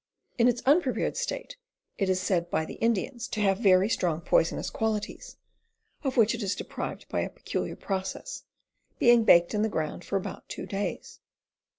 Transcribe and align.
In 0.39 0.47
its 0.47 0.63
unprepared 0.65 1.15
state 1.15 1.57
it 1.99 2.09
is 2.09 2.19
said 2.19 2.49
by 2.49 2.65
the 2.65 2.73
Indians 2.81 3.27
to 3.27 3.39
have 3.41 3.59
very 3.59 3.87
strong 3.87 4.19
poisonous 4.19 4.71
qualities, 4.71 5.37
of 6.03 6.17
which 6.17 6.33
it 6.33 6.41
is 6.41 6.55
deprived 6.55 7.07
by 7.07 7.19
a 7.19 7.29
peculiar 7.29 7.75
process, 7.75 8.41
being 8.97 9.25
baked 9.25 9.53
in 9.53 9.61
the 9.61 9.69
ground 9.69 10.03
for 10.03 10.17
about 10.17 10.49
two 10.49 10.65
days." 10.65 11.19